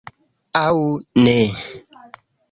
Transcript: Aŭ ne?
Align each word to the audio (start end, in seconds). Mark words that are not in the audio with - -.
Aŭ 0.61 0.79
ne? 1.25 1.35